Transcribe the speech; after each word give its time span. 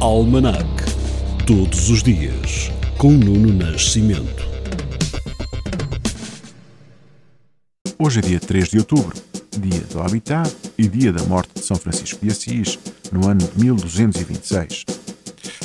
Almanac. 0.00 0.64
Todos 1.44 1.90
os 1.90 2.04
dias, 2.04 2.70
com 2.96 3.10
Nuno 3.10 3.52
Nascimento. 3.52 4.46
Hoje 7.98 8.20
é 8.20 8.22
dia 8.22 8.38
3 8.38 8.68
de 8.68 8.78
outubro, 8.78 9.12
dia 9.58 9.80
do 9.92 10.00
Habitat 10.00 10.54
e 10.78 10.86
dia 10.86 11.12
da 11.12 11.24
morte 11.24 11.50
de 11.56 11.64
São 11.64 11.76
Francisco 11.76 12.24
de 12.24 12.30
Assis, 12.30 12.78
no 13.10 13.26
ano 13.26 13.40
de 13.40 13.60
1226. 13.60 14.84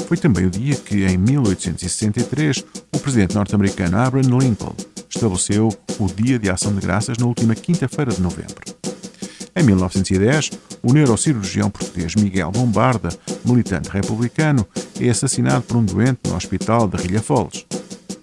Foi 0.07 0.17
também 0.17 0.47
o 0.47 0.49
dia 0.49 0.75
que, 0.77 1.05
em 1.05 1.15
1863, 1.15 2.65
o 2.91 2.99
presidente 2.99 3.35
norte-americano 3.35 3.99
Abraham 3.99 4.39
Lincoln 4.39 4.73
estabeleceu 5.07 5.69
o 5.99 6.07
Dia 6.07 6.39
de 6.39 6.49
Ação 6.49 6.73
de 6.73 6.81
Graças 6.81 7.19
na 7.19 7.27
última 7.27 7.53
quinta-feira 7.53 8.11
de 8.11 8.21
novembro. 8.21 8.63
Em 9.55 9.63
1910, 9.63 10.51
o 10.81 10.91
neurocirurgião 10.91 11.69
português 11.69 12.15
Miguel 12.15 12.51
Bombarda, 12.51 13.09
militante 13.45 13.89
republicano, 13.89 14.65
é 14.99 15.09
assassinado 15.09 15.61
por 15.63 15.77
um 15.77 15.85
doente 15.85 16.21
no 16.27 16.35
hospital 16.35 16.87
de 16.87 16.97
Rilhafoles. 16.97 17.65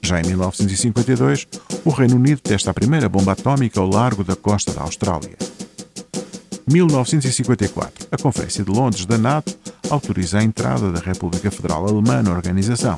Já 0.03 0.21
em 0.21 0.27
1952, 0.27 1.47
o 1.85 1.91
Reino 1.91 2.17
Unido 2.17 2.41
testa 2.41 2.73
a 2.73 2.75
primeira 2.75 3.09
bomba 3.09 3.33
atómica 3.33 3.79
ao 3.79 3.89
largo 3.89 4.25
da 4.25 4.35
costa 4.35 4.73
da 4.73 4.83
Austrália. 4.83 5.37
1954, 6.67 8.09
a 8.11 8.17
Conferência 8.17 8.65
de 8.65 8.71
Londres 8.71 9.07
da 9.07 9.17
NATO 9.17 9.57
autoriza 9.89 10.39
a 10.39 10.43
entrada 10.43 10.91
da 10.91 11.01
República 11.01 11.51
Federal 11.51 11.87
Alemã 11.89 12.23
na 12.23 12.33
organização. 12.33 12.97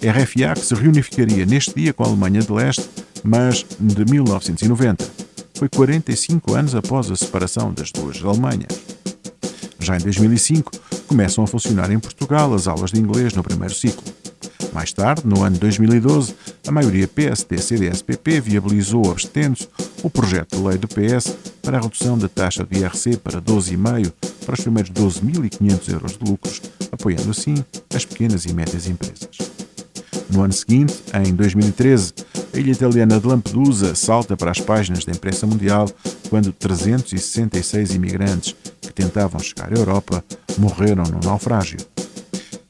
RFA 0.00 0.54
que 0.54 0.64
se 0.64 0.74
reunificaria 0.74 1.44
neste 1.44 1.74
dia 1.74 1.92
com 1.92 2.04
a 2.04 2.06
Alemanha 2.06 2.40
de 2.40 2.52
Leste, 2.52 2.88
mas 3.24 3.66
de 3.80 4.04
1990 4.04 5.17
foi 5.58 5.68
45 5.68 6.54
anos 6.54 6.74
após 6.76 7.10
a 7.10 7.16
separação 7.16 7.72
das 7.72 7.90
duas 7.90 8.22
Alemanhas. 8.22 8.68
Já 9.80 9.96
em 9.96 10.00
2005, 10.00 10.70
começam 11.08 11.42
a 11.42 11.48
funcionar 11.48 11.90
em 11.90 11.98
Portugal 11.98 12.54
as 12.54 12.68
aulas 12.68 12.92
de 12.92 13.00
inglês 13.00 13.34
no 13.34 13.42
primeiro 13.42 13.74
ciclo. 13.74 14.04
Mais 14.72 14.92
tarde, 14.92 15.22
no 15.26 15.42
ano 15.42 15.58
2012, 15.58 16.32
a 16.64 16.70
maioria 16.70 17.08
PSD-CDS-PP 17.08 18.40
viabilizou, 18.40 19.10
abstendo-se, 19.10 19.66
o 20.04 20.08
projeto 20.08 20.56
de 20.56 20.62
lei 20.62 20.78
do 20.78 20.86
PS 20.86 21.36
para 21.60 21.78
a 21.78 21.80
redução 21.80 22.16
da 22.16 22.28
taxa 22.28 22.64
do 22.64 22.78
IRC 22.78 23.16
para 23.16 23.42
12,5% 23.42 24.12
para 24.46 24.54
os 24.54 24.60
primeiros 24.60 24.92
12.500 24.92 25.92
euros 25.92 26.12
de 26.12 26.24
lucros, 26.24 26.62
apoiando 26.92 27.30
assim 27.30 27.56
as 27.92 28.04
pequenas 28.04 28.44
e 28.44 28.52
médias 28.52 28.86
empresas. 28.86 29.28
No 30.30 30.42
ano 30.42 30.52
seguinte, 30.52 30.94
em 31.14 31.34
2013, 31.34 32.12
a 32.58 32.60
ilha 32.60 32.72
italiana 32.72 33.20
de 33.20 33.26
Lampedusa 33.26 33.94
salta 33.94 34.36
para 34.36 34.50
as 34.50 34.58
páginas 34.58 35.04
da 35.04 35.12
imprensa 35.12 35.46
mundial 35.46 35.88
quando 36.28 36.52
366 36.52 37.94
imigrantes 37.94 38.54
que 38.80 38.92
tentavam 38.92 39.38
chegar 39.38 39.72
à 39.72 39.76
Europa 39.78 40.24
morreram 40.58 41.04
no 41.04 41.20
naufrágio. 41.20 41.78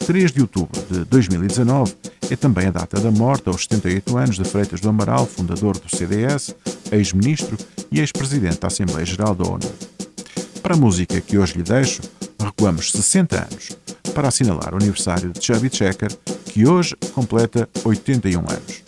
3 0.01 0.31
de 0.31 0.43
outubro 0.43 0.79
de 0.91 1.05
2019 1.07 1.95
é 2.31 2.37
também 2.37 2.67
a 2.67 2.71
data 2.71 3.01
da 3.01 3.11
morte 3.11 3.49
aos 3.49 3.63
78 3.63 4.19
anos 4.19 4.37
de 4.37 4.45
Freitas 4.45 4.79
do 4.79 4.91
Amaral, 4.91 5.25
fundador 5.25 5.79
do 5.79 5.97
CDS, 5.97 6.55
ex-ministro 6.93 7.57
e 7.91 8.01
ex-presidente 8.01 8.61
da 8.61 8.67
Assembleia 8.67 9.07
Geral 9.07 9.35
da 9.35 9.49
ONU. 9.49 9.73
Para 10.63 10.75
a 10.75 10.79
música 10.79 11.19
que 11.19 11.39
hoje 11.39 11.57
lhe 11.57 11.63
deixo, 11.63 12.03
recuamos 12.39 12.93
60 12.93 13.37
anos 13.37 13.71
para 14.15 14.29
assinalar 14.29 14.75
o 14.75 14.77
aniversário 14.77 15.31
de 15.33 15.43
Chubby 15.43 15.71
Checker, 15.71 16.15
que 16.45 16.67
hoje 16.67 16.95
completa 17.15 17.67
81 17.85 18.41
anos. 18.41 18.88